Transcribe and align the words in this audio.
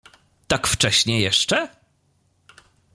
—Tak 0.47 0.67
wcześnie 0.67 1.21
jeszcze? 1.21 1.67